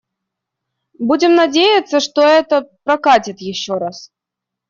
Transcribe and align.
Будем 0.97 1.35
надеяться, 1.35 1.99
что 1.99 2.23
это 2.23 2.67
«прокатит» 2.83 3.39
ещё 3.39 3.75
раз. 3.75 4.11